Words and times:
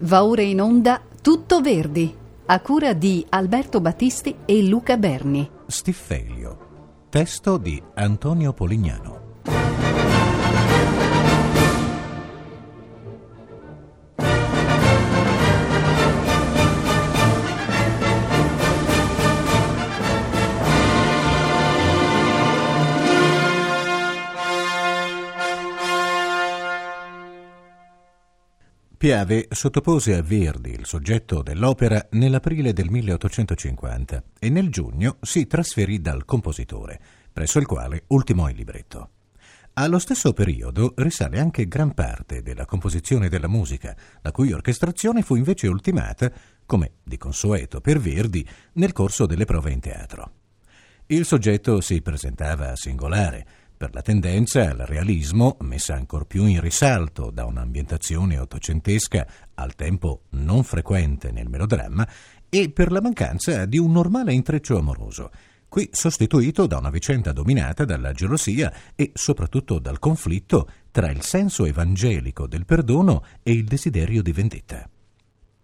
Va 0.00 0.24
ora 0.24 0.42
in 0.42 0.60
onda 0.60 1.00
Tutto 1.20 1.60
Verdi, 1.60 2.14
a 2.46 2.60
cura 2.60 2.92
di 2.92 3.26
Alberto 3.30 3.80
Battisti 3.80 4.36
e 4.44 4.62
Luca 4.62 4.96
Berni. 4.96 5.50
Stiffelio. 5.66 6.66
Testo 7.08 7.56
di 7.56 7.82
Antonio 7.94 8.52
Polignano. 8.52 9.07
Piave 29.08 29.46
sottopose 29.52 30.14
a 30.14 30.20
Verdi 30.20 30.72
il 30.72 30.84
soggetto 30.84 31.40
dell'opera 31.40 32.08
nell'aprile 32.10 32.74
del 32.74 32.90
1850 32.90 34.22
e 34.38 34.50
nel 34.50 34.68
giugno 34.68 35.16
si 35.22 35.46
trasferì 35.46 36.02
dal 36.02 36.26
compositore, 36.26 37.00
presso 37.32 37.58
il 37.58 37.64
quale 37.64 38.04
ultimò 38.08 38.50
il 38.50 38.56
libretto. 38.56 39.12
Allo 39.72 39.98
stesso 39.98 40.34
periodo 40.34 40.92
risale 40.96 41.40
anche 41.40 41.66
gran 41.66 41.94
parte 41.94 42.42
della 42.42 42.66
composizione 42.66 43.30
della 43.30 43.48
musica, 43.48 43.96
la 44.20 44.30
cui 44.30 44.52
orchestrazione 44.52 45.22
fu 45.22 45.36
invece 45.36 45.68
ultimata, 45.68 46.30
come 46.66 46.96
di 47.02 47.16
consueto 47.16 47.80
per 47.80 47.98
Verdi, 48.00 48.46
nel 48.74 48.92
corso 48.92 49.24
delle 49.24 49.46
prove 49.46 49.72
in 49.72 49.80
teatro. 49.80 50.32
Il 51.06 51.24
soggetto 51.24 51.80
si 51.80 52.02
presentava 52.02 52.76
singolare, 52.76 53.46
per 53.78 53.94
la 53.94 54.02
tendenza 54.02 54.68
al 54.68 54.78
realismo, 54.78 55.56
messa 55.60 55.94
ancor 55.94 56.26
più 56.26 56.44
in 56.46 56.60
risalto 56.60 57.30
da 57.30 57.44
un'ambientazione 57.44 58.36
ottocentesca 58.36 59.26
al 59.54 59.76
tempo 59.76 60.24
non 60.30 60.64
frequente 60.64 61.30
nel 61.30 61.48
melodramma, 61.48 62.06
e 62.48 62.70
per 62.70 62.90
la 62.90 63.00
mancanza 63.00 63.66
di 63.66 63.78
un 63.78 63.92
normale 63.92 64.32
intreccio 64.32 64.76
amoroso, 64.76 65.30
qui 65.68 65.88
sostituito 65.92 66.66
da 66.66 66.78
una 66.78 66.90
vicenda 66.90 67.32
dominata 67.32 67.84
dalla 67.84 68.12
gelosia 68.12 68.72
e 68.96 69.12
soprattutto 69.14 69.78
dal 69.78 70.00
conflitto 70.00 70.68
tra 70.90 71.08
il 71.10 71.22
senso 71.22 71.64
evangelico 71.64 72.48
del 72.48 72.64
perdono 72.64 73.24
e 73.44 73.52
il 73.52 73.64
desiderio 73.64 74.22
di 74.22 74.32
vendetta. 74.32 74.90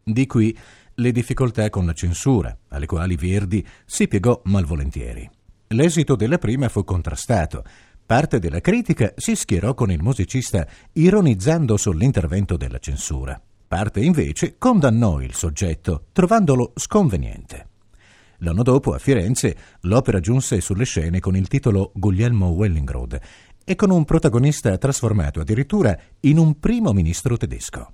Di 0.05 0.27
qui 0.27 0.56
le 0.94 1.10
difficoltà 1.10 1.69
con 1.69 1.84
la 1.84 1.94
censura, 1.94 2.56
alle 2.69 2.86
quali 2.86 3.16
Verdi 3.16 3.66
si 3.84 4.06
piegò 4.06 4.41
malvolentieri. 4.44 5.28
L'esito 5.69 6.14
della 6.14 6.38
prima 6.38 6.69
fu 6.69 6.84
contrastato, 6.84 7.64
Parte 8.06 8.38
della 8.38 8.60
critica 8.60 9.14
si 9.16 9.34
schierò 9.34 9.72
con 9.72 9.91
il 9.91 10.02
musicista 10.02 10.66
ironizzando 10.92 11.78
sull'intervento 11.78 12.58
della 12.58 12.78
censura. 12.78 13.41
Parte 13.66 14.00
invece 14.00 14.58
condannò 14.58 15.22
il 15.22 15.33
soggetto, 15.33 16.08
trovandolo 16.12 16.72
sconveniente. 16.77 17.69
L'anno 18.38 18.62
dopo, 18.62 18.92
a 18.92 18.98
Firenze, 18.98 19.56
l'opera 19.82 20.20
giunse 20.20 20.60
sulle 20.60 20.84
scene 20.84 21.19
con 21.19 21.34
il 21.34 21.48
titolo 21.48 21.92
Guglielmo 21.94 22.48
Wellingrod 22.48 23.19
e 23.64 23.75
con 23.75 23.91
un 23.91 24.05
protagonista 24.05 24.77
trasformato 24.77 25.41
addirittura 25.41 25.98
in 26.20 26.36
un 26.36 26.60
primo 26.60 26.92
ministro 26.92 27.38
tedesco. 27.38 27.91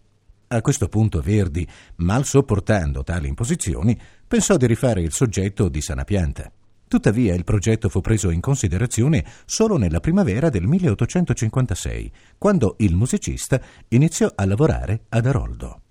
A 0.48 0.60
questo 0.60 0.88
punto 0.88 1.20
Verdi, 1.20 1.64
mal 1.98 2.24
sopportando 2.24 3.04
tali 3.04 3.28
imposizioni, 3.28 3.96
pensò 4.26 4.56
di 4.56 4.66
rifare 4.66 5.02
il 5.02 5.12
soggetto 5.12 5.68
di 5.68 5.80
sana 5.80 6.02
pianta. 6.02 6.50
Tuttavia 6.90 7.34
il 7.34 7.44
progetto 7.44 7.88
fu 7.88 8.00
preso 8.00 8.30
in 8.30 8.40
considerazione 8.40 9.24
solo 9.44 9.76
nella 9.76 10.00
primavera 10.00 10.48
del 10.48 10.66
1856, 10.66 12.12
quando 12.36 12.74
il 12.78 12.96
musicista 12.96 13.60
iniziò 13.90 14.28
a 14.34 14.44
lavorare 14.44 15.02
ad 15.10 15.24
Aroldo. 15.24 15.82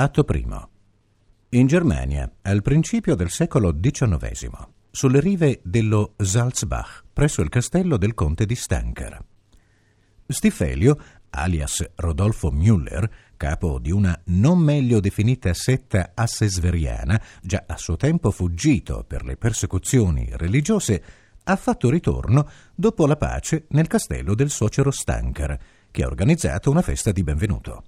Atto 0.00 0.24
primo. 0.24 0.68
In 1.50 1.66
Germania, 1.66 2.32
al 2.40 2.62
principio 2.62 3.14
del 3.14 3.28
secolo 3.28 3.78
XIX, 3.78 4.66
sulle 4.90 5.20
rive 5.20 5.60
dello 5.62 6.14
Salzbach, 6.16 7.04
presso 7.12 7.42
il 7.42 7.50
castello 7.50 7.98
del 7.98 8.14
conte 8.14 8.46
di 8.46 8.54
Stanker. 8.54 9.22
Stifelio, 10.26 10.98
alias 11.28 11.86
Rodolfo 11.96 12.50
Müller, 12.50 13.10
capo 13.36 13.78
di 13.78 13.90
una 13.90 14.18
non 14.28 14.58
meglio 14.60 15.00
definita 15.00 15.52
setta 15.52 16.12
assesveriana, 16.14 17.22
già 17.42 17.64
a 17.66 17.76
suo 17.76 17.96
tempo 17.96 18.30
fuggito 18.30 19.04
per 19.06 19.22
le 19.22 19.36
persecuzioni 19.36 20.30
religiose, 20.32 21.04
ha 21.44 21.56
fatto 21.56 21.90
ritorno 21.90 22.48
dopo 22.74 23.06
la 23.06 23.16
pace 23.16 23.66
nel 23.68 23.86
castello 23.86 24.34
del 24.34 24.48
suocero 24.48 24.90
Stanker, 24.90 25.60
che 25.90 26.02
ha 26.02 26.06
organizzato 26.06 26.70
una 26.70 26.80
festa 26.80 27.12
di 27.12 27.22
benvenuto. 27.22 27.84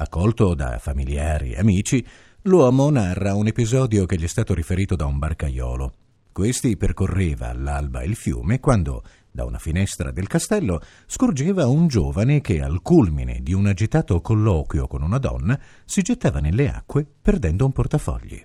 Accolto 0.00 0.54
da 0.54 0.78
familiari 0.78 1.52
e 1.52 1.58
amici, 1.58 2.02
l'uomo 2.44 2.88
narra 2.88 3.34
un 3.34 3.48
episodio 3.48 4.06
che 4.06 4.16
gli 4.16 4.24
è 4.24 4.28
stato 4.28 4.54
riferito 4.54 4.96
da 4.96 5.04
un 5.04 5.18
barcaiolo. 5.18 5.92
Questi 6.32 6.78
percorreva 6.78 7.50
all'alba 7.50 8.02
il 8.02 8.14
fiume 8.14 8.60
quando, 8.60 9.04
da 9.30 9.44
una 9.44 9.58
finestra 9.58 10.10
del 10.10 10.26
castello, 10.26 10.80
scorgeva 11.04 11.66
un 11.66 11.86
giovane 11.86 12.40
che, 12.40 12.62
al 12.62 12.80
culmine 12.80 13.40
di 13.42 13.52
un 13.52 13.66
agitato 13.66 14.22
colloquio 14.22 14.86
con 14.86 15.02
una 15.02 15.18
donna, 15.18 15.60
si 15.84 16.00
gettava 16.00 16.40
nelle 16.40 16.70
acque 16.70 17.06
perdendo 17.20 17.66
un 17.66 17.72
portafogli. 17.72 18.42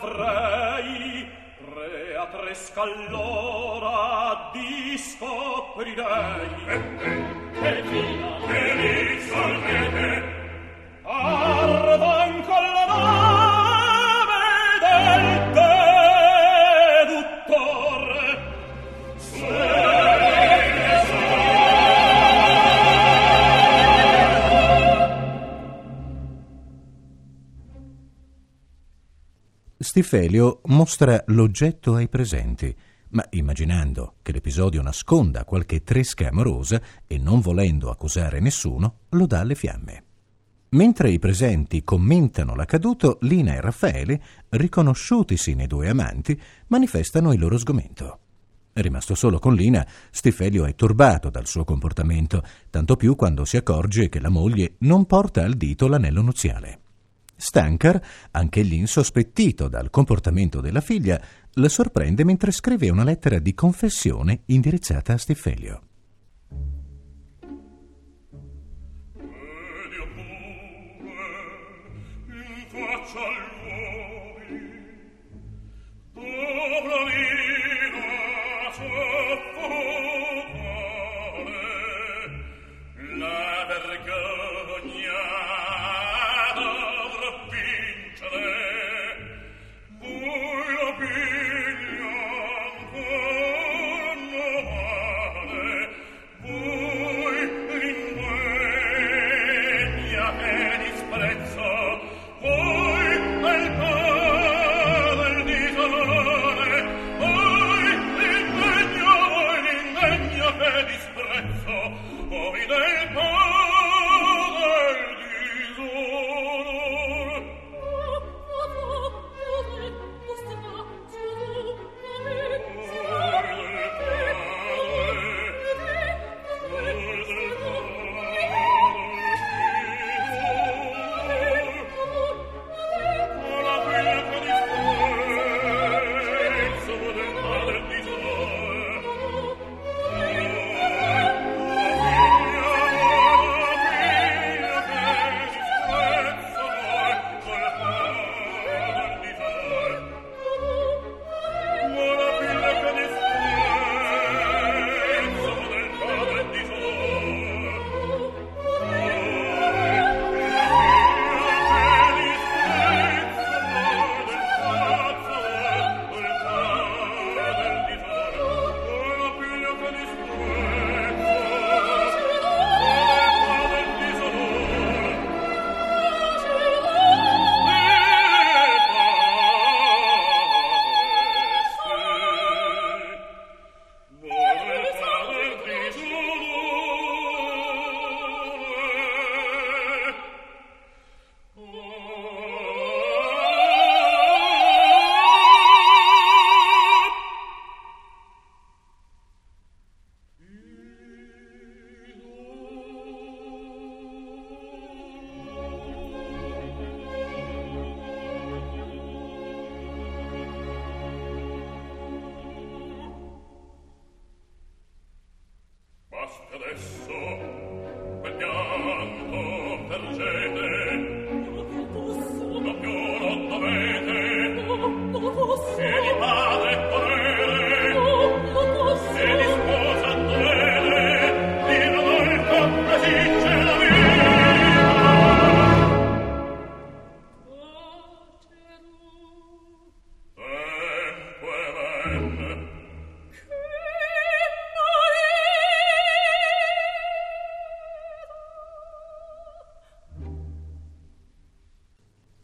avrei 0.00 1.28
tre 1.58 2.16
a 2.16 2.26
tre 2.26 2.54
scallora 2.54 4.50
di 4.52 4.96
scoprirei 4.96 6.48
e 7.52 7.68
eh, 7.68 7.82
via 7.82 8.38
e 8.46 8.54
eh, 8.54 8.69
eh, 8.69 8.69
Stifelio 29.90 30.60
mostra 30.66 31.20
l'oggetto 31.26 31.96
ai 31.96 32.08
presenti, 32.08 32.72
ma 33.08 33.26
immaginando 33.30 34.14
che 34.22 34.30
l'episodio 34.30 34.82
nasconda 34.82 35.44
qualche 35.44 35.82
tresca 35.82 36.28
amorosa 36.28 36.80
e 37.08 37.18
non 37.18 37.40
volendo 37.40 37.90
accusare 37.90 38.38
nessuno, 38.38 38.98
lo 39.08 39.26
dà 39.26 39.40
alle 39.40 39.56
fiamme. 39.56 40.04
Mentre 40.68 41.10
i 41.10 41.18
presenti 41.18 41.82
commentano 41.82 42.54
l'accaduto, 42.54 43.18
Lina 43.22 43.54
e 43.54 43.60
Raffaele, 43.60 44.22
riconosciutisi 44.50 45.54
nei 45.54 45.66
due 45.66 45.88
amanti, 45.88 46.40
manifestano 46.68 47.32
il 47.32 47.40
loro 47.40 47.58
sgomento. 47.58 48.18
Rimasto 48.74 49.16
solo 49.16 49.40
con 49.40 49.56
Lina, 49.56 49.84
Stifelio 50.12 50.66
è 50.66 50.76
turbato 50.76 51.30
dal 51.30 51.48
suo 51.48 51.64
comportamento, 51.64 52.44
tanto 52.70 52.94
più 52.94 53.16
quando 53.16 53.44
si 53.44 53.56
accorge 53.56 54.08
che 54.08 54.20
la 54.20 54.28
moglie 54.28 54.74
non 54.82 55.04
porta 55.06 55.42
al 55.42 55.54
dito 55.54 55.88
l'anello 55.88 56.22
nuziale. 56.22 56.78
Stankar, 57.40 58.00
anch'egli 58.32 58.74
insospettito 58.74 59.68
dal 59.68 59.90
comportamento 59.90 60.60
della 60.60 60.80
figlia, 60.80 61.20
la 61.54 61.68
sorprende 61.68 62.22
mentre 62.22 62.52
scrive 62.52 62.90
una 62.90 63.02
lettera 63.02 63.38
di 63.38 63.54
confessione 63.54 64.42
indirizzata 64.46 65.14
a 65.14 65.18
Stifelio. 65.18 65.80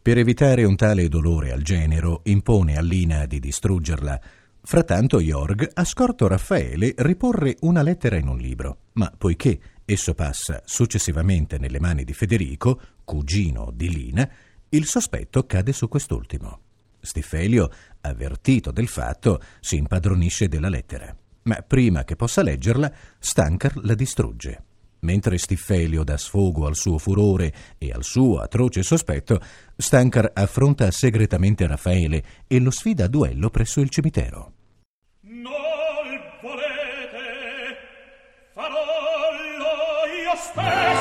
Per 0.07 0.17
evitare 0.17 0.63
un 0.63 0.77
tale 0.77 1.09
dolore 1.09 1.51
al 1.51 1.63
genero, 1.63 2.21
impone 2.23 2.77
a 2.77 2.81
Lina 2.81 3.25
di 3.25 3.41
distruggerla. 3.41 4.17
Frattanto 4.61 5.19
Jorg 5.19 5.69
ha 5.73 5.83
scorto 5.83 6.27
Raffaele 6.27 6.93
riporre 6.95 7.57
una 7.63 7.81
lettera 7.81 8.15
in 8.15 8.29
un 8.29 8.37
libro, 8.37 8.83
ma 8.93 9.11
poiché 9.17 9.59
esso 9.83 10.13
passa 10.13 10.61
successivamente 10.63 11.57
nelle 11.57 11.81
mani 11.81 12.05
di 12.05 12.13
Federico, 12.13 12.79
cugino 13.03 13.69
di 13.75 13.89
Lina, 13.89 14.31
il 14.69 14.85
sospetto 14.85 15.45
cade 15.45 15.73
su 15.73 15.89
quest'ultimo. 15.89 16.61
Stifelio, 17.01 17.69
avvertito 17.99 18.71
del 18.71 18.87
fatto, 18.87 19.41
si 19.59 19.75
impadronisce 19.75 20.47
della 20.47 20.69
lettera, 20.69 21.13
ma 21.41 21.55
prima 21.67 22.05
che 22.05 22.15
possa 22.15 22.41
leggerla, 22.41 22.89
Stankar 23.19 23.75
la 23.83 23.93
distrugge. 23.93 24.66
Mentre 24.99 25.37
Stiffelio 25.37 26.03
dà 26.03 26.17
sfogo 26.17 26.65
al 26.65 26.75
suo 26.75 26.97
furore 26.97 27.53
e 27.77 27.91
al 27.91 28.03
suo 28.03 28.39
atroce 28.39 28.83
sospetto, 28.83 29.39
Stankar 29.75 30.31
affronta 30.33 30.89
segretamente 30.91 31.67
Raffaele 31.67 32.23
e 32.47 32.59
lo 32.59 32.71
sfida 32.71 33.05
a 33.05 33.07
duello 33.07 33.49
presso 33.49 33.79
il 33.79 33.89
cimitero. 33.89 34.53
Non 35.21 35.51
volete, 36.41 37.77
farollo 38.53 40.05
io 40.23 40.35
stesso. 40.35 40.96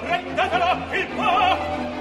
prendetela 0.00 0.78
il 0.92 1.06
po' 1.14 1.93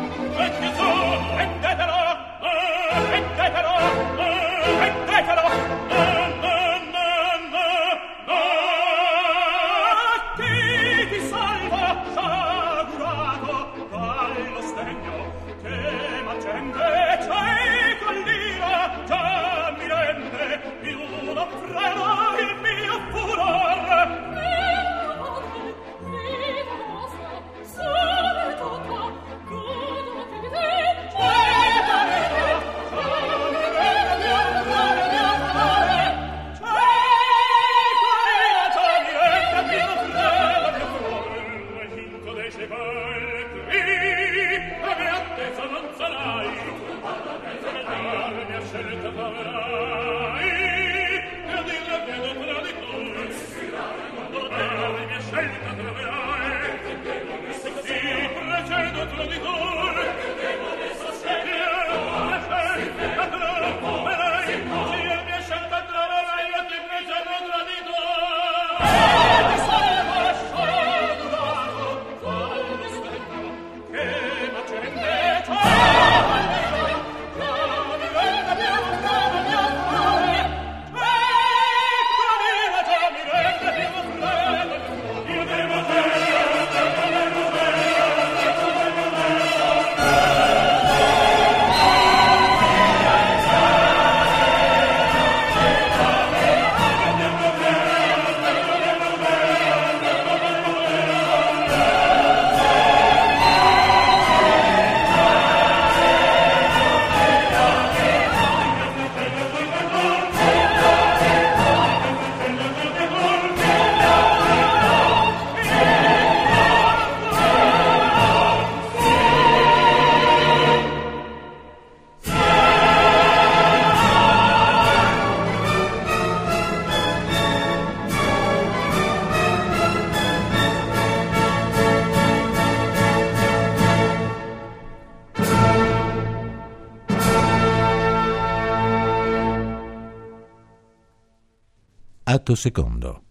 Atto 142.34 142.56
secondo. 142.56 143.22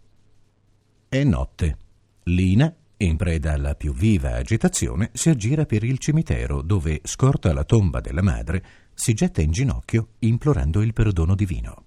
È 1.08 1.24
notte. 1.24 1.76
Lina, 2.26 2.72
in 2.98 3.16
preda 3.16 3.52
alla 3.52 3.74
più 3.74 3.92
viva 3.92 4.36
agitazione, 4.36 5.10
si 5.12 5.28
aggira 5.28 5.66
per 5.66 5.82
il 5.82 5.98
cimitero 5.98 6.62
dove, 6.62 7.00
scorta 7.02 7.52
la 7.52 7.64
tomba 7.64 8.00
della 8.00 8.22
madre, 8.22 8.64
si 8.94 9.12
getta 9.12 9.40
in 9.40 9.50
ginocchio 9.50 10.10
implorando 10.20 10.82
il 10.82 10.92
perdono 10.92 11.34
divino. 11.34 11.86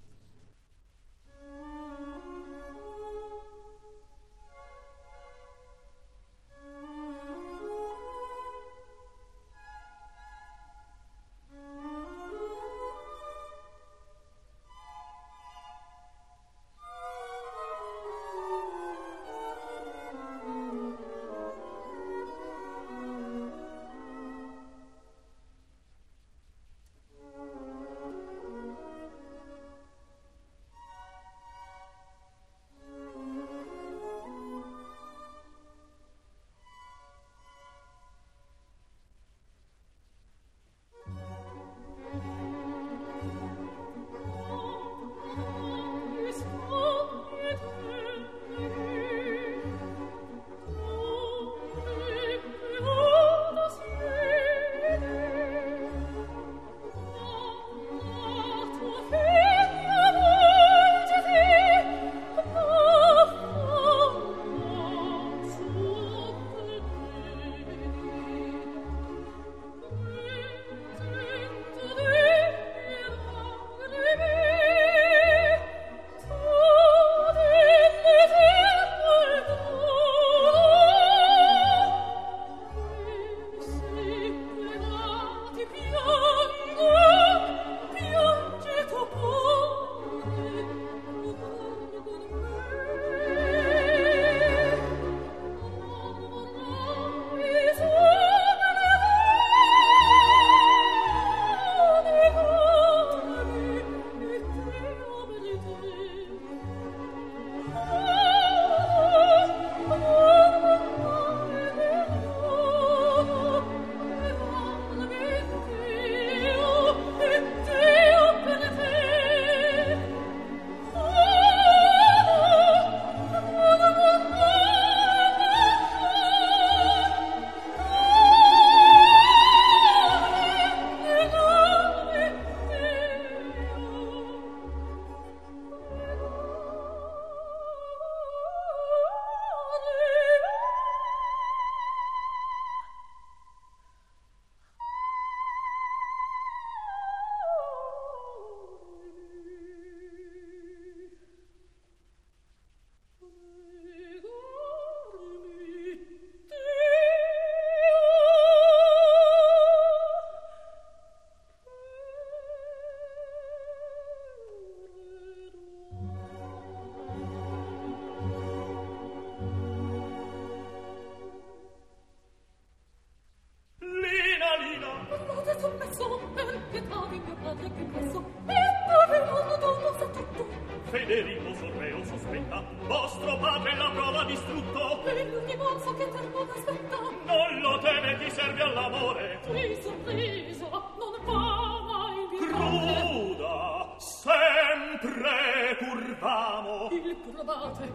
Pietavi 177.16 177.20
mio 177.20 177.36
padre 177.42 177.72
che 177.76 177.84
presso 177.84 178.24
e 178.46 178.54
dove 178.88 179.18
hanno 179.24 179.58
dovuto 179.58 180.10
tutto 180.12 180.46
Federico 180.86 181.54
Sorreo 181.56 182.04
sospetta 182.04 182.64
vostro 182.88 183.38
padre 183.38 183.76
la 183.76 183.90
prova 183.90 184.24
distrutto 184.26 185.06
e 185.06 185.30
l'ogni 185.30 185.56
mozo 185.56 185.96
che 185.96 186.06
per 186.06 186.30
non 186.34 186.48
aspetta 186.50 186.98
non 187.26 187.60
lo 187.60 187.80
teme 187.80 188.18
chi 188.20 188.30
serve 188.30 188.62
all'amore 188.62 189.40
qui 189.46 189.78
sorriso 189.82 190.70
non 190.70 191.26
va 191.26 191.82
mai 191.82 192.28
vivere 192.32 192.52
cruda 192.52 193.96
sempre 193.98 195.78
curvamo 195.80 196.90
il 196.92 197.16
provate 197.32 197.94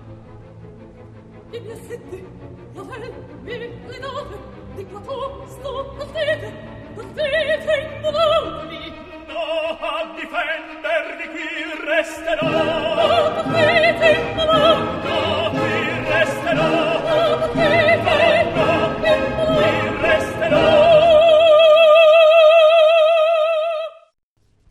i 1.50 1.61
miei 1.61 1.83
setti 1.87 2.26
la 2.72 2.96
lei 2.96 3.12
mi 3.42 3.80
gridate 3.85 4.38
di 4.74 4.87
qua 4.87 5.46
sto 5.46 5.94
partite 5.96 6.78
partite 6.94 8.00
no 8.02 8.70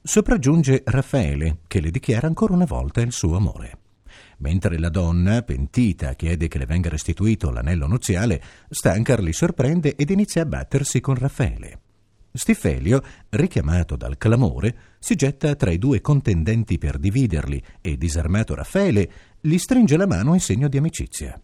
Sopraggiunge 0.09 0.81
Raffaele, 0.85 1.59
che 1.67 1.79
le 1.79 1.91
dichiara 1.91 2.25
ancora 2.25 2.53
una 2.53 2.65
volta 2.65 2.99
il 3.01 3.11
suo 3.11 3.35
amore. 3.35 3.77
Mentre 4.39 4.79
la 4.79 4.89
donna, 4.89 5.43
pentita, 5.43 6.13
chiede 6.13 6.47
che 6.47 6.57
le 6.57 6.65
venga 6.65 6.89
restituito 6.89 7.51
l'anello 7.51 7.85
nuziale, 7.85 8.41
Stancar 8.69 9.19
li 9.21 9.33
sorprende 9.33 9.95
ed 9.95 10.09
inizia 10.09 10.41
a 10.41 10.45
battersi 10.45 10.99
con 10.99 11.13
Raffaele. 11.13 11.88
Stifelio, 12.31 13.01
richiamato 13.29 13.95
dal 13.95 14.17
clamore, 14.17 14.75
si 14.99 15.15
getta 15.15 15.55
tra 15.55 15.71
i 15.71 15.77
due 15.77 16.01
contendenti 16.01 16.77
per 16.77 16.97
dividerli 16.97 17.61
e, 17.81 17.97
disarmato 17.97 18.53
Raffaele, 18.53 19.11
gli 19.41 19.57
stringe 19.57 19.97
la 19.97 20.05
mano 20.05 20.33
in 20.33 20.39
segno 20.39 20.67
di 20.67 20.77
amicizia. 20.77 21.39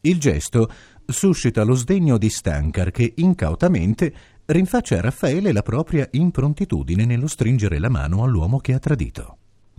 Il 0.00 0.18
gesto 0.18 0.70
suscita 1.06 1.62
lo 1.62 1.74
sdegno 1.74 2.18
di 2.18 2.28
Stancar 2.28 2.90
che, 2.90 3.14
incautamente, 3.16 4.14
rinfaccia 4.46 4.98
a 4.98 5.00
Raffaele 5.00 5.52
la 5.52 5.62
propria 5.62 6.08
improntitudine 6.12 7.04
nello 7.04 7.26
stringere 7.28 7.78
la 7.78 7.88
mano 7.88 8.22
all'uomo 8.22 8.58
che 8.58 8.72
ha 8.72 8.78
tradito. 8.78 9.38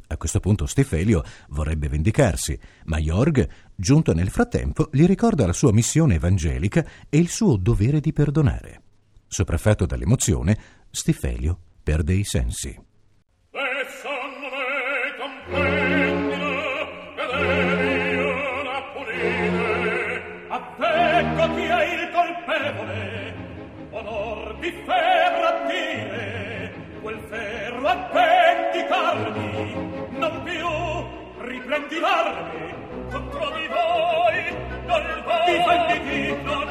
A 0.09 0.15
questo 0.15 0.39
punto 0.39 0.65
Stefelio 0.65 1.23
vorrebbe 1.49 1.89
vendicarsi, 1.89 2.57
ma 2.85 2.97
Jorg, 2.97 3.47
giunto 3.75 4.13
nel 4.13 4.29
frattempo, 4.29 4.89
gli 4.91 5.05
ricorda 5.05 5.45
la 5.45 5.53
sua 5.53 5.73
missione 5.73 6.15
evangelica 6.15 6.85
e 7.09 7.17
il 7.17 7.27
suo 7.27 7.57
dovere 7.57 7.99
di 7.99 8.13
perdonare. 8.13 8.81
Sopraffatto 9.27 9.85
dall'emozione, 9.85 10.57
Stefelio 10.89 11.59
perde 11.83 12.13
i 12.13 12.23
sensi. 12.23 12.85
non 30.17 30.43
più 30.43 30.67
riprendi 31.45 31.99
l'armi 31.99 32.73
contro 33.11 33.51
di 33.51 33.67
voi 33.67 34.57
non 34.85 35.23
voi 35.25 35.57
difenditi 35.57 36.43
non 36.43 36.66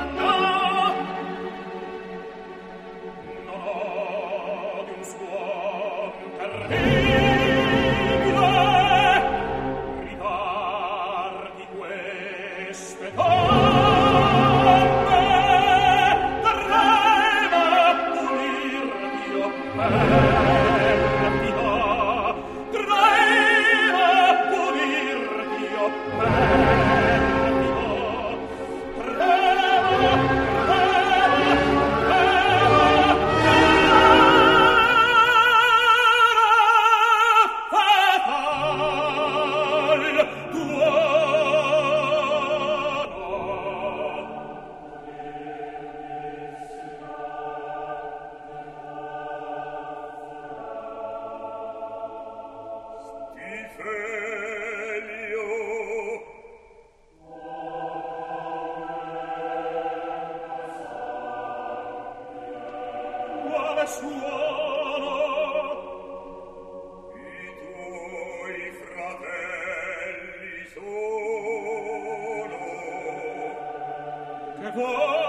che 74.77 75.26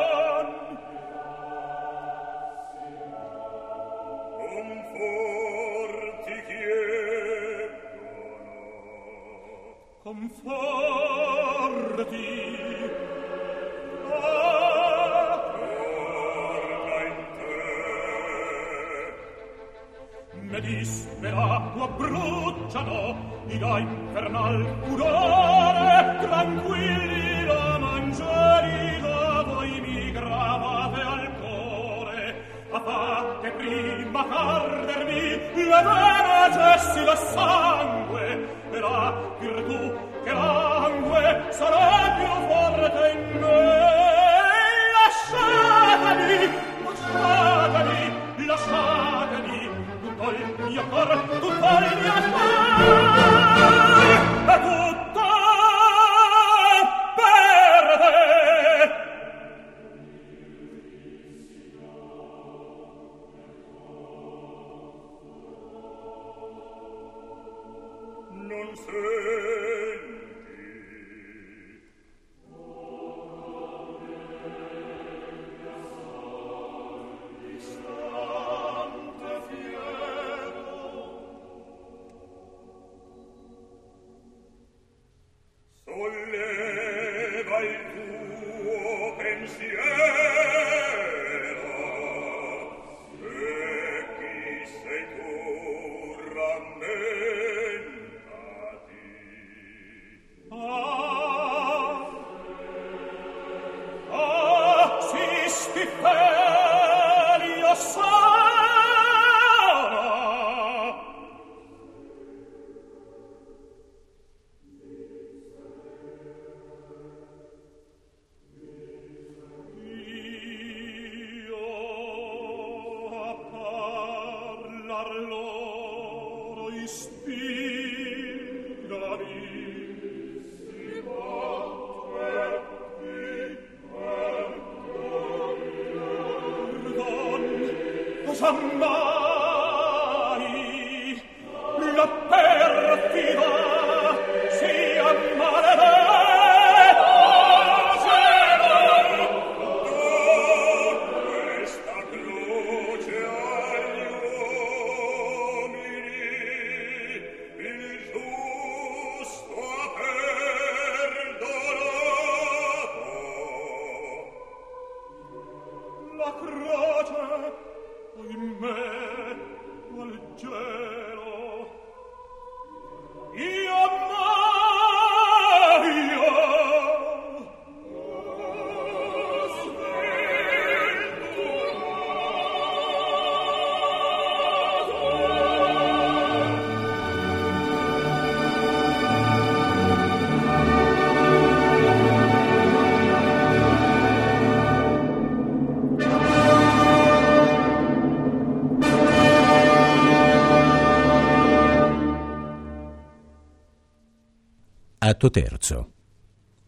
Atto 205.18 205.32
terzo. 205.32 205.92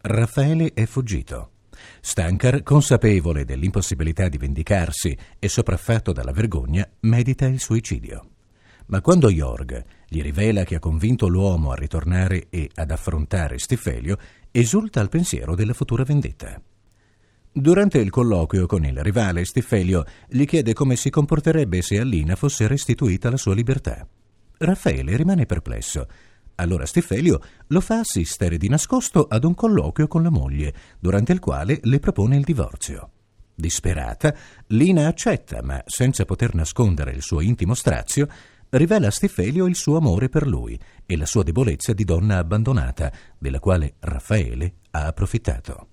Raffaele 0.02 0.74
è 0.74 0.88
fuggito. 0.88 1.52
Stankar, 2.02 2.64
consapevole 2.64 3.46
dell'impossibilità 3.46 4.28
di 4.28 4.40
vendicarsi 4.40 5.16
e 5.38 5.48
sopraffatto 5.48 6.12
dalla 6.12 6.32
vergogna, 6.32 6.84
medita 7.02 7.46
il 7.46 7.60
suicidio. 7.60 8.28
Ma 8.88 9.02
quando 9.02 9.30
Jorg 9.30 9.86
gli 10.08 10.24
rivela 10.24 10.64
che 10.64 10.74
ha 10.74 10.80
convinto 10.80 11.28
l'uomo 11.28 11.70
a 11.70 11.76
ritornare 11.76 12.48
e 12.50 12.72
ad 12.74 12.90
affrontare 12.90 13.60
Stifelio, 13.60 14.18
esulta 14.50 15.00
al 15.00 15.10
pensiero 15.10 15.54
della 15.54 15.74
futura 15.74 16.04
vendetta. 16.04 16.60
Durante 17.52 18.00
il 18.00 18.10
colloquio 18.10 18.66
con 18.66 18.84
il 18.84 19.00
rivale, 19.04 19.46
Stifelio 19.46 20.06
gli 20.28 20.46
chiede 20.46 20.74
come 20.74 20.96
si 20.96 21.12
comporterebbe 21.12 21.84
se 21.84 22.00
Alina 22.00 22.36
fosse 22.36 22.66
restituita 22.66 23.30
la 23.30 23.38
sua 23.38 23.54
libertà. 23.54 24.08
Raffaele 24.58 25.16
rimane 25.16 25.46
perplesso 25.46 26.08
allora 26.60 26.86
Stifelio 26.86 27.42
lo 27.68 27.82
fa 27.82 28.00
assistere 28.00 28.58
di 28.58 28.68
nascosto 28.68 29.26
ad 29.28 29.44
un 29.46 29.56
colloquio 29.56 30.08
con 30.08 30.22
la 30.22 30.30
moglie, 30.30 30.74
durante 31.00 31.32
il 31.32 31.40
quale 31.40 31.80
le 31.84 32.00
propone 32.00 32.36
il 32.36 32.44
divorzio. 32.44 33.12
Disperata, 33.56 34.36
Lina 34.68 35.08
accetta, 35.08 35.62
ma 35.64 35.82
senza 35.86 36.26
poter 36.26 36.54
nascondere 36.54 37.12
il 37.12 37.22
suo 37.22 37.42
intimo 37.42 37.74
strazio, 37.74 38.28
rivela 38.70 39.08
a 39.08 39.12
Stifelio 39.12 39.66
il 39.66 39.76
suo 39.76 39.98
amore 39.98 40.30
per 40.30 40.46
lui 40.48 40.80
e 41.06 41.18
la 41.18 41.26
sua 41.26 41.44
debolezza 41.44 41.94
di 41.94 42.04
donna 42.04 42.38
abbandonata, 42.38 43.12
della 43.38 43.60
quale 43.60 43.96
Raffaele 44.00 44.76
ha 44.92 45.08
approfittato. 45.08 45.88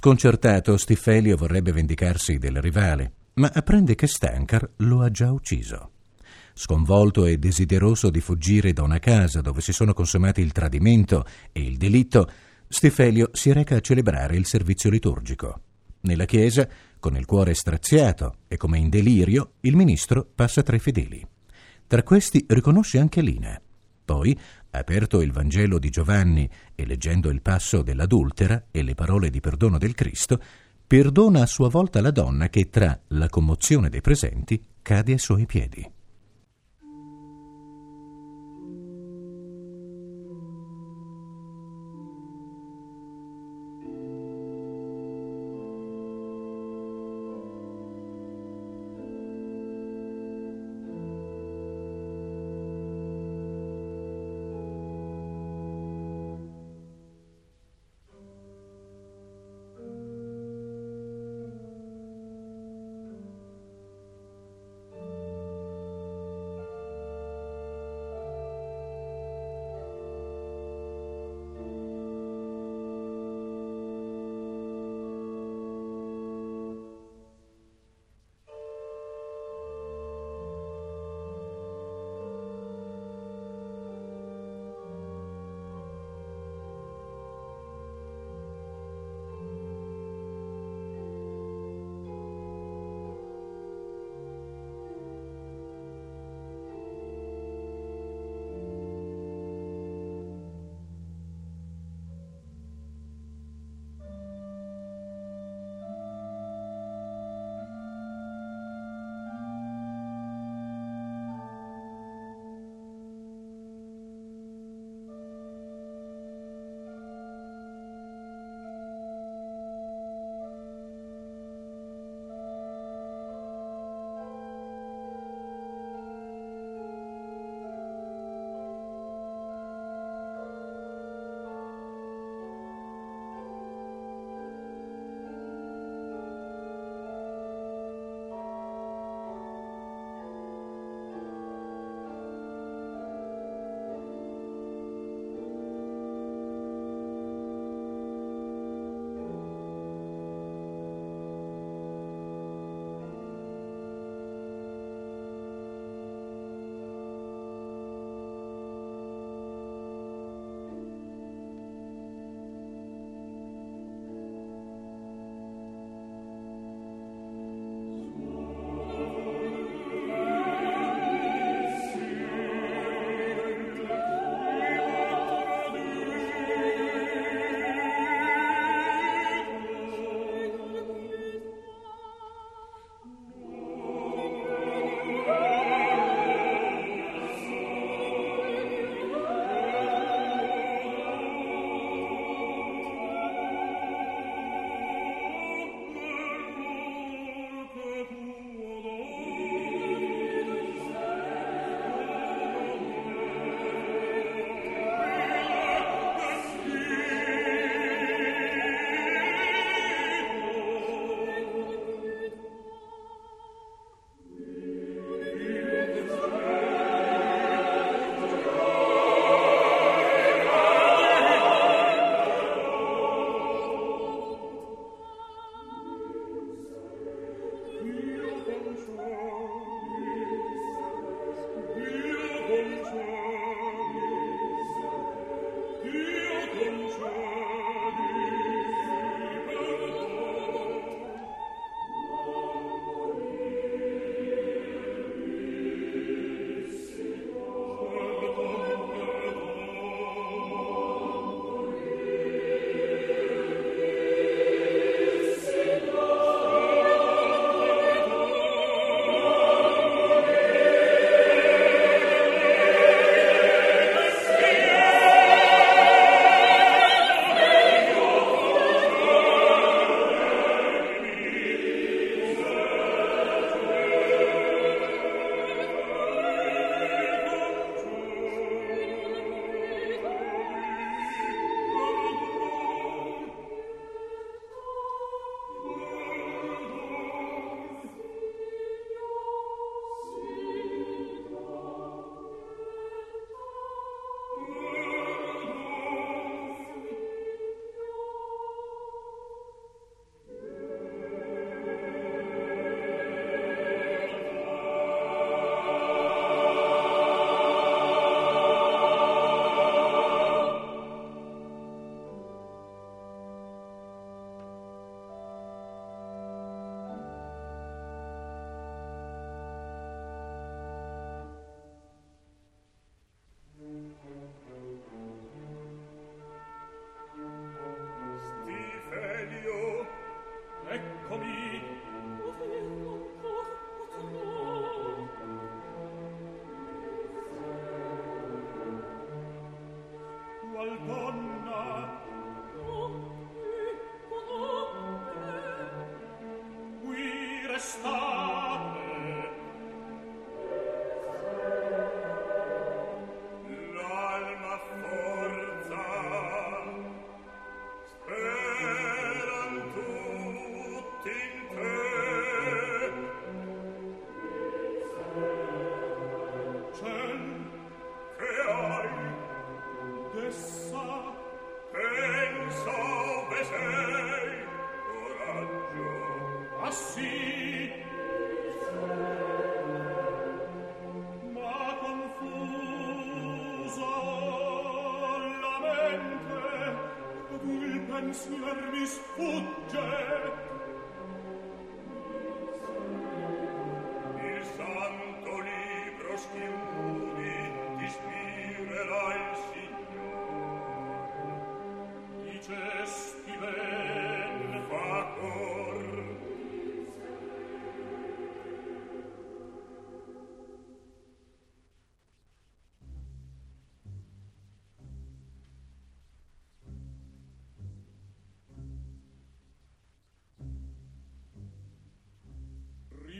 Sconcertato, 0.00 0.76
Stifelio 0.76 1.36
vorrebbe 1.36 1.72
vendicarsi 1.72 2.38
del 2.38 2.60
rivale, 2.60 3.14
ma 3.34 3.50
apprende 3.52 3.96
che 3.96 4.06
Stankar 4.06 4.74
lo 4.76 5.02
ha 5.02 5.10
già 5.10 5.32
ucciso. 5.32 5.90
Sconvolto 6.54 7.26
e 7.26 7.36
desideroso 7.36 8.08
di 8.08 8.20
fuggire 8.20 8.72
da 8.72 8.84
una 8.84 9.00
casa 9.00 9.40
dove 9.40 9.60
si 9.60 9.72
sono 9.72 9.94
consumati 9.94 10.40
il 10.40 10.52
tradimento 10.52 11.24
e 11.50 11.62
il 11.62 11.76
delitto, 11.76 12.30
Stifelio 12.68 13.30
si 13.32 13.52
reca 13.52 13.74
a 13.74 13.80
celebrare 13.80 14.36
il 14.36 14.46
servizio 14.46 14.88
liturgico. 14.88 15.62
Nella 16.02 16.26
chiesa, 16.26 16.68
con 17.00 17.16
il 17.16 17.24
cuore 17.24 17.54
straziato 17.54 18.36
e 18.46 18.56
come 18.56 18.78
in 18.78 18.90
delirio, 18.90 19.54
il 19.62 19.74
ministro 19.74 20.24
passa 20.32 20.62
tra 20.62 20.76
i 20.76 20.78
fedeli. 20.78 21.26
Tra 21.88 22.04
questi 22.04 22.44
riconosce 22.46 23.00
anche 23.00 23.20
Lina. 23.20 23.60
Poi, 24.04 24.38
aperto 24.70 25.20
il 25.20 25.32
Vangelo 25.32 25.78
di 25.78 25.90
Giovanni 25.90 26.48
e 26.74 26.86
leggendo 26.86 27.30
il 27.30 27.42
passo 27.42 27.82
dell'adultera 27.82 28.66
e 28.70 28.82
le 28.82 28.94
parole 28.94 29.30
di 29.30 29.40
perdono 29.40 29.78
del 29.78 29.94
Cristo, 29.94 30.40
perdona 30.86 31.42
a 31.42 31.46
sua 31.46 31.68
volta 31.68 32.00
la 32.00 32.10
donna 32.10 32.48
che 32.48 32.68
tra 32.70 32.98
la 33.08 33.28
commozione 33.28 33.88
dei 33.88 34.00
presenti 34.00 34.62
cade 34.82 35.12
ai 35.12 35.18
suoi 35.18 35.46
piedi. 35.46 35.97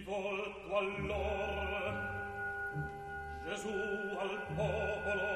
volto 0.09 0.77
allor 0.77 1.93
Gesù 3.45 3.69
al 4.19 4.41
popolo 4.57 5.29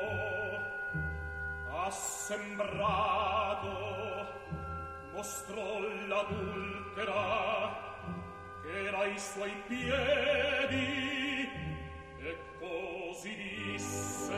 assembrato 1.84 3.70
mostrò 5.12 5.78
l'adultera 6.08 7.20
che 8.62 8.86
era 8.86 8.98
ai 9.00 9.18
suoi 9.18 9.52
piedi 9.66 11.48
e 12.18 12.36
così 12.58 13.34
disse 13.36 14.32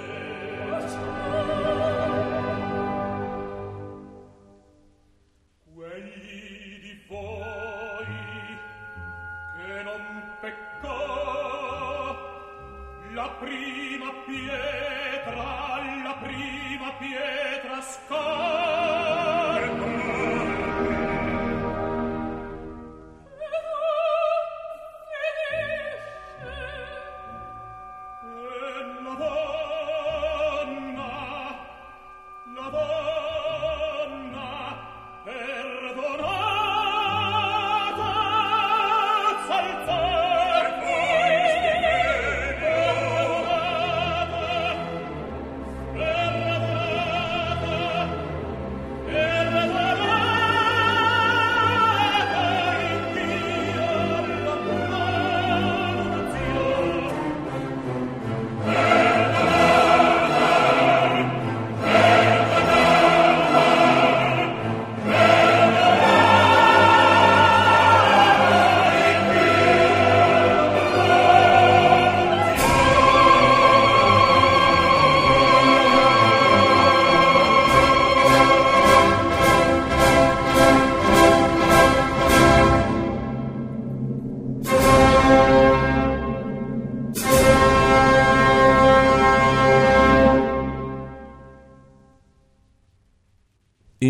Lasciate! 0.69 1.64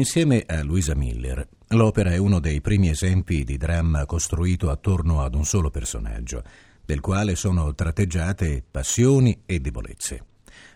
Insieme 0.05 0.45
a 0.47 0.63
Luisa 0.63 0.95
Miller, 0.95 1.49
l'opera 1.69 2.13
è 2.13 2.19
uno 2.19 2.39
dei 2.39 2.61
primi 2.61 2.91
esempi 2.91 3.43
di 3.43 3.57
dramma 3.57 4.05
costruito 4.05 4.69
attorno 4.69 5.23
ad 5.23 5.35
un 5.35 5.47
solo 5.47 5.71
personaggio, 5.71 6.43
del 6.85 7.01
quale 7.01 7.37
sono 7.37 7.75
tratteggiate 7.75 8.63
passioni 8.71 9.45
e 9.47 9.61
debolezze. 9.61 10.27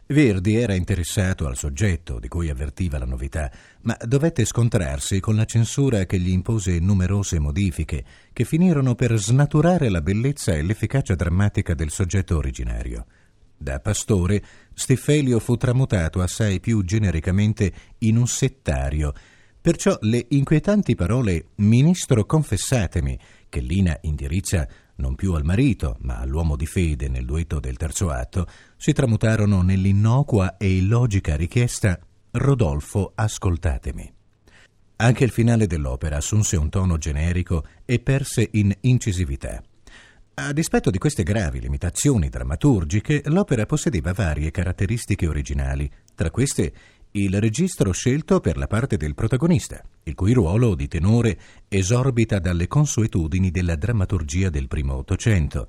Verdi 0.07 0.57
era 0.57 0.73
interessato 0.73 1.47
al 1.47 1.59
soggetto 1.59 2.19
di 2.19 2.27
cui 2.27 2.49
avvertiva 2.49 2.97
la 2.97 3.05
novità, 3.05 3.53
ma 3.83 3.95
dovette 4.03 4.47
scontrarsi 4.47 5.21
con 5.21 5.37
la 5.37 5.45
censura 5.45 6.07
che 6.07 6.19
gli 6.19 6.31
impose 6.31 6.79
numerose 6.79 7.39
modifiche 7.39 8.03
che 8.33 8.45
finirono 8.47 8.95
per 8.95 9.15
snaturare 9.19 9.91
la 9.91 10.01
bellezza 10.01 10.55
e 10.55 10.63
l'efficacia 10.63 11.15
drammatica 11.15 11.75
del 11.75 11.91
soggetto 11.91 12.39
originario. 12.39 13.05
Da 13.59 13.81
pastore, 13.81 14.43
Steffelio 14.73 15.41
fu 15.41 15.57
tramutato 15.57 16.21
assai 16.21 16.61
più 16.61 16.85
genericamente 16.85 17.73
in 17.99 18.17
un 18.17 18.29
settario, 18.29 19.13
perciò 19.61 19.99
le 20.03 20.25
inquietanti 20.29 20.95
parole 20.95 21.49
Ministro 21.57 22.25
confessatemi, 22.25 23.19
che 23.49 23.59
Lina 23.61 23.99
indirizza 24.03 24.67
non 24.97 25.17
più 25.17 25.33
al 25.35 25.45
marito, 25.45 25.97
ma 26.01 26.19
all'uomo 26.19 26.55
di 26.55 26.67
fede 26.67 27.09
nel 27.09 27.25
duetto 27.25 27.59
del 27.59 27.77
terzo 27.77 28.11
atto, 28.11 28.47
si 28.77 28.93
tramutarono 28.93 29.63
nell'innocua 29.63 30.57
e 30.57 30.77
illogica 30.77 31.35
richiesta 31.35 31.99
Rodolfo, 32.31 33.13
ascoltatemi. 33.15 34.13
Anche 35.01 35.25
il 35.25 35.31
finale 35.31 35.67
dell'opera 35.67 36.17
assunse 36.17 36.57
un 36.57 36.69
tono 36.69 36.97
generico 36.97 37.65
e 37.85 37.99
perse 37.99 38.49
in 38.53 38.73
incisività. 38.81 39.63
A 40.41 40.53
dispetto 40.53 40.91
di 40.91 40.99
queste 40.99 41.25
gravi 41.25 41.59
limitazioni 41.59 42.29
drammaturgiche, 42.29 43.23
l'opera 43.25 43.67
possedeva 43.67 44.13
varie 44.13 44.53
caratteristiche 44.53 45.27
originali, 45.27 45.91
tra 46.15 46.31
queste 46.31 46.73
il 47.11 47.41
registro 47.41 47.91
scelto 47.91 48.39
per 48.39 48.57
la 48.57 48.69
parte 48.69 48.97
del 48.97 49.17
protagonista, 49.17 49.83
il 50.05 50.15
cui 50.15 50.33
ruolo 50.33 50.77
di 50.77 50.87
tenore 50.87 51.37
esorbita 51.67 52.39
dalle 52.39 52.69
consuetudini 52.69 53.51
della 53.51 53.75
drammaturgia 53.75 54.49
del 54.49 54.69
primo 54.69 54.95
Ottocento. 54.95 55.69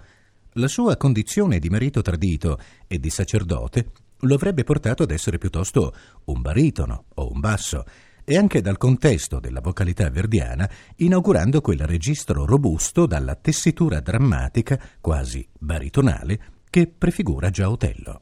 La 0.54 0.68
sua 0.68 0.98
condizione 0.98 1.58
di 1.58 1.70
marito 1.70 2.04
tradito 2.04 2.60
e 2.86 3.00
di 3.00 3.10
sacerdote 3.10 3.90
lo 4.20 4.36
avrebbe 4.36 4.64
portato 4.64 5.02
ad 5.02 5.10
essere 5.10 5.40
piuttosto 5.40 5.96
un 6.26 6.42
baritono 6.42 7.06
o 7.16 7.32
un 7.32 7.40
basso, 7.40 7.86
e 8.30 8.38
anche 8.38 8.62
dal 8.62 8.78
contesto 8.78 9.40
della 9.40 9.60
vocalità 9.60 10.08
verdiana, 10.12 10.70
inaugurando 10.98 11.62
quel 11.62 11.80
registro 11.80 12.46
robusto 12.46 13.08
dalla 13.08 13.34
tessitura 13.34 14.02
drammatica, 14.02 14.80
quasi 15.02 15.44
baritonale, 15.58 16.40
che 16.70 16.86
prefigura 16.96 17.50
già 17.50 17.72
Otello. 17.72 18.22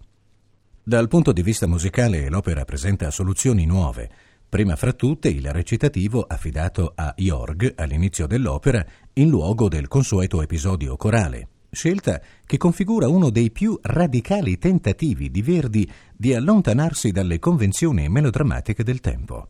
Dal 0.81 1.09
punto 1.09 1.33
di 1.33 1.41
vista 1.41 1.67
musicale 1.67 2.29
l'opera 2.29 2.63
presenta 2.63 3.11
soluzioni 3.11 3.65
nuove, 3.65 4.09
prima 4.47 4.77
fra 4.77 4.93
tutte 4.93 5.27
il 5.27 5.51
recitativo 5.51 6.21
affidato 6.21 6.93
a 6.95 7.13
Jorg 7.17 7.73
all'inizio 7.75 8.27
dell'opera 8.27 8.85
in 9.15 9.27
luogo 9.27 9.67
del 9.67 9.89
consueto 9.89 10.41
episodio 10.41 10.95
corale, 10.95 11.49
scelta 11.69 12.21
che 12.45 12.55
configura 12.55 13.09
uno 13.09 13.29
dei 13.29 13.51
più 13.51 13.77
radicali 13.81 14.57
tentativi 14.57 15.29
di 15.29 15.41
Verdi 15.41 15.91
di 16.15 16.33
allontanarsi 16.33 17.11
dalle 17.11 17.39
convenzioni 17.39 18.07
melodrammatiche 18.07 18.85
del 18.85 19.01
tempo. 19.01 19.49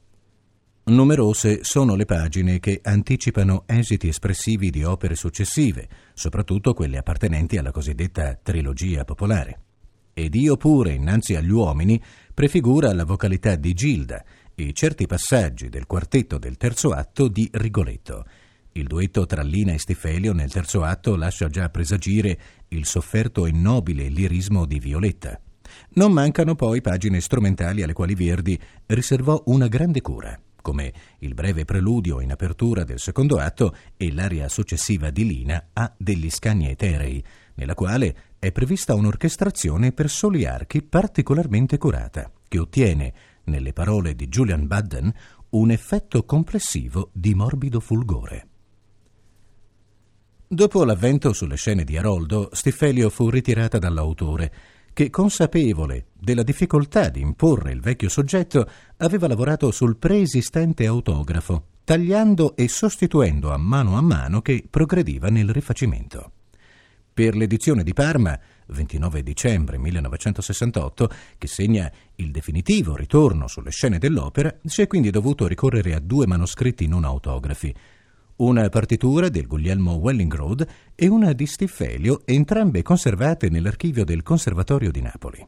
Numerose 0.87 1.65
sono 1.65 1.95
le 1.95 2.05
pagine 2.05 2.59
che 2.59 2.79
anticipano 2.81 3.63
esiti 3.65 4.07
espressivi 4.07 4.69
di 4.69 4.85
opere 4.85 5.15
successive, 5.15 5.89
soprattutto 6.13 6.73
quelle 6.73 6.97
appartenenti 6.97 7.57
alla 7.57 7.71
cosiddetta 7.71 8.39
trilogia 8.41 9.03
popolare. 9.03 9.63
Ed 10.13 10.33
io 10.35 10.55
pure, 10.55 10.93
innanzi 10.93 11.35
agli 11.35 11.51
uomini, 11.51 12.01
prefigura 12.33 12.93
la 12.93 13.03
vocalità 13.03 13.55
di 13.55 13.73
Gilda 13.73 14.23
e 14.55 14.71
certi 14.71 15.07
passaggi 15.07 15.67
del 15.67 15.85
quartetto 15.85 16.37
del 16.37 16.55
terzo 16.55 16.91
atto 16.91 17.27
di 17.27 17.49
Rigoletto. 17.51 18.23
Il 18.71 18.87
duetto 18.87 19.25
tra 19.25 19.41
Lina 19.41 19.73
e 19.73 19.79
Stifelio 19.79 20.31
nel 20.31 20.53
terzo 20.53 20.83
atto 20.83 21.17
lascia 21.17 21.49
già 21.49 21.67
presagire 21.67 22.39
il 22.69 22.85
sofferto 22.85 23.45
e 23.45 23.51
nobile 23.51 24.07
lirismo 24.07 24.65
di 24.65 24.79
Violetta. 24.79 25.37
Non 25.95 26.13
mancano 26.13 26.55
poi 26.55 26.79
pagine 26.79 27.19
strumentali 27.19 27.83
alle 27.83 27.91
quali 27.91 28.15
Verdi 28.15 28.57
riservò 28.85 29.43
una 29.47 29.67
grande 29.67 29.99
cura 29.99 30.39
come 30.67 30.91
il 31.19 31.33
breve 31.33 31.63
preludio 31.63 32.19
in 32.19 32.29
apertura 32.29 32.83
del 32.83 32.99
secondo 32.99 33.37
atto 33.37 33.73
e 33.95 34.11
l'aria 34.11 34.49
successiva 34.49 35.11
di 35.11 35.25
Lina 35.25 35.69
a 35.71 35.93
Degli 35.97 36.29
scagni 36.29 36.69
eterei, 36.69 37.23
nella 37.53 37.73
quale 37.73 38.35
è 38.37 38.51
prevista 38.51 38.93
un'orchestrazione 38.93 39.93
per 39.93 40.09
soli 40.09 40.43
archi 40.43 40.81
particolarmente 40.81 41.77
curata, 41.77 42.29
che 42.49 42.59
ottiene, 42.59 43.13
nelle 43.45 43.71
parole 43.71 44.13
di 44.13 44.27
Julian 44.27 44.67
Budden, 44.67 45.13
un 45.51 45.71
effetto 45.71 46.25
complessivo 46.25 47.11
di 47.13 47.33
morbido 47.33 47.79
fulgore. 47.79 48.47
Dopo 50.49 50.83
l'avvento 50.83 51.31
sulle 51.31 51.55
scene 51.55 51.85
di 51.85 51.97
Aroldo, 51.97 52.49
Stiffelio 52.51 53.09
fu 53.09 53.29
ritirata 53.29 53.77
dall'autore, 53.77 54.53
che, 54.97 55.11
consapevole 55.11 56.07
della 56.19 56.41
difficoltà 56.41 57.09
di 57.09 57.21
imporre 57.21 57.71
il 57.71 57.81
vecchio 57.81 58.09
soggetto, 58.09 58.67
aveva 58.97 59.27
lavorato 59.27 59.69
sul 59.69 59.95
preesistente 59.95 60.87
autografo, 60.87 61.65
tagliando 61.83 62.55
e 62.55 62.67
sostituendo 62.67 63.53
a 63.53 63.57
mano 63.57 63.95
a 63.95 64.01
mano 64.01 64.41
che 64.41 64.65
progrediva 64.67 65.29
nel 65.29 65.51
rifacimento. 65.51 66.31
Per 67.13 67.35
l'edizione 67.35 67.83
di 67.83 67.93
Parma, 67.93 68.39
29 68.65 69.21
dicembre 69.21 69.77
1968, 69.77 71.11
che 71.37 71.45
segna 71.45 71.91
il 72.15 72.31
definitivo 72.31 72.95
ritorno 72.95 73.47
sulle 73.47 73.69
scene 73.69 73.99
dell'opera, 73.99 74.51
si 74.65 74.81
è 74.81 74.87
quindi 74.87 75.11
dovuto 75.11 75.45
ricorrere 75.45 75.93
a 75.93 75.99
due 75.99 76.25
manoscritti 76.25 76.87
non 76.87 77.03
autografi, 77.03 77.71
una 78.37 78.69
partitura 78.69 79.29
del 79.29 79.47
Guglielmo 79.47 79.93
Wellingrode 79.93 80.67
e 80.93 81.07
una 81.07 81.33
di 81.33 81.45
Stiffelio, 81.45 82.21
entrambe 82.25 82.81
conservate 82.83 83.49
nell'archivio 83.49 84.03
del 84.03 84.21
Conservatorio 84.23 84.91
di 84.91 85.01
Napoli. 85.01 85.47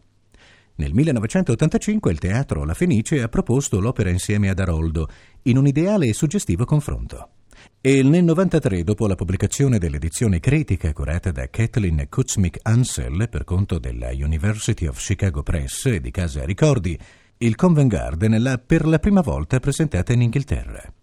Nel 0.75 0.93
1985 0.93 2.11
il 2.11 2.19
teatro 2.19 2.63
La 2.63 2.73
Fenice 2.73 3.21
ha 3.21 3.27
proposto 3.27 3.79
l'opera 3.79 4.09
insieme 4.09 4.49
ad 4.49 4.59
Aroldo, 4.59 5.07
in 5.43 5.57
un 5.57 5.67
ideale 5.67 6.07
e 6.07 6.13
suggestivo 6.13 6.65
confronto. 6.65 7.29
E 7.81 8.01
nel 8.01 8.23
93, 8.23 8.83
dopo 8.83 9.05
la 9.05 9.15
pubblicazione 9.15 9.77
dell'edizione 9.77 10.39
critica 10.39 10.93
curata 10.93 11.31
da 11.31 11.49
Kathleen 11.49 12.07
Kuzmik 12.09 12.59
Ansel 12.63 13.27
per 13.29 13.43
conto 13.43 13.77
della 13.77 14.09
University 14.13 14.87
of 14.87 14.97
Chicago 14.97 15.43
Press 15.43 15.85
e 15.87 15.99
di 15.99 16.11
Casa 16.11 16.45
Ricordi, 16.45 16.97
il 17.37 17.55
Covent 17.55 17.89
Garden 17.89 18.41
l'ha 18.41 18.57
per 18.57 18.87
la 18.87 18.99
prima 18.99 19.21
volta 19.21 19.59
presentata 19.59 20.13
in 20.13 20.21
Inghilterra. 20.21 20.93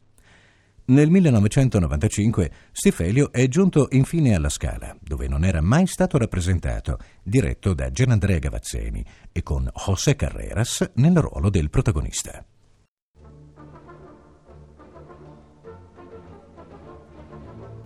Nel 0.89 1.11
1995 1.11 2.51
Stifelio 2.71 3.33
è 3.33 3.49
giunto 3.49 3.89
infine 3.91 4.37
alla 4.37 4.49
Scala, 4.49 4.97
dove 5.01 5.27
non 5.27 5.45
era 5.45 5.61
mai 5.61 5.89
stato 5.89 6.17
rappresentato, 6.17 6.99
diretto 7.25 7.75
da 7.75 7.91
Gianandrea 7.91 8.39
Gavazzeni 8.39 9.05
e 9.33 9.43
con 9.43 9.69
José 9.75 10.15
Carreras 10.15 10.93
nel 10.95 11.17
ruolo 11.17 11.51
del 11.51 11.71
protagonista. 11.71 12.45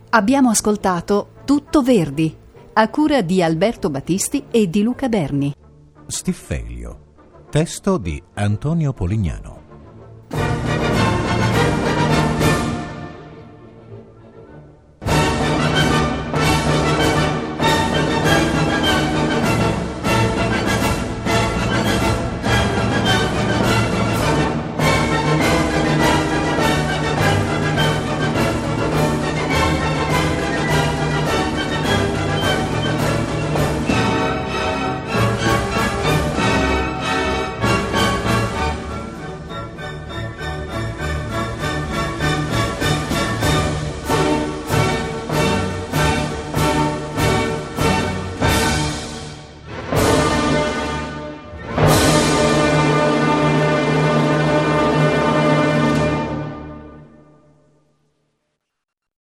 Abbiamo 0.09 0.49
ascoltato 0.49 1.39
Tutto 1.43 1.81
Verdi, 1.81 2.35
a 2.73 2.89
cura 2.89 3.21
di 3.21 3.41
Alberto 3.41 3.89
Battisti 3.89 4.45
e 4.51 4.69
di 4.69 4.83
Luca 4.83 5.09
Berni. 5.09 5.55
Stiffelio. 6.05 7.45
Testo 7.49 7.97
di 7.97 8.21
Antonio 8.35 8.93
Polignano. 8.93 9.60